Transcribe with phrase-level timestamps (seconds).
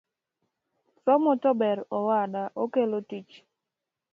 [1.03, 3.31] Somo tober owada, okelo tich